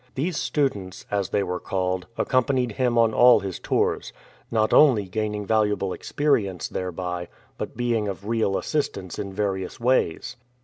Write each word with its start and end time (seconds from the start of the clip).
These 0.15 0.37
students, 0.37 1.05
as 1.11 1.29
they 1.29 1.43
were 1.43 1.59
called, 1.59 2.07
accom 2.17 2.47
panied 2.47 2.71
him 2.71 2.97
on 2.97 3.13
all 3.13 3.41
his 3.41 3.59
tours, 3.59 4.11
not 4.49 4.73
only 4.73 5.05
gaining 5.07 5.45
valuable 5.45 5.93
experience 5.93 6.67
thereby, 6.67 7.27
but 7.55 7.77
being 7.77 8.07
of 8.07 8.27
real 8.27 8.57
assistance 8.57 9.19
in 9.19 9.31
various 9.31 9.79
ways. 9.79 10.37